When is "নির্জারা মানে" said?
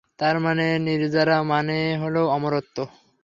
0.79-1.79